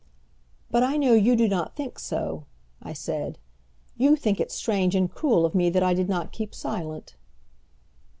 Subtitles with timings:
[0.71, 2.45] "But I know you do not think so,"
[2.81, 3.37] I said.
[3.97, 7.15] "You think it strange and cruel of me that I did not keep silent."